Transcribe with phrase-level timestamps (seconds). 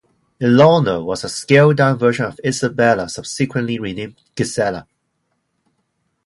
[0.41, 4.87] "Ilona" was a scaled down version of "Isabella", subsequently renamed "Gisella".